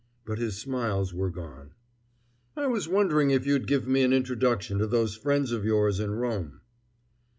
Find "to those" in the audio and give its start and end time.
4.79-5.15